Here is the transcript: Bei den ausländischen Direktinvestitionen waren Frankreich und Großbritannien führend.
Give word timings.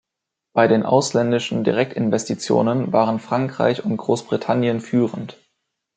Bei 0.55 0.67
den 0.67 0.81
ausländischen 0.81 1.63
Direktinvestitionen 1.63 2.91
waren 2.91 3.19
Frankreich 3.19 3.85
und 3.85 3.97
Großbritannien 3.97 4.81
führend. 4.81 5.37